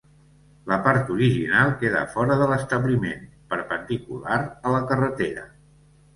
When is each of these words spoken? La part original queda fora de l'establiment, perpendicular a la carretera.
La 0.69 0.77
part 0.85 1.11
original 1.15 1.73
queda 1.83 2.01
fora 2.13 2.39
de 2.39 2.47
l'establiment, 2.53 3.29
perpendicular 3.53 4.41
a 4.49 4.75
la 4.79 4.83
carretera. 4.95 5.47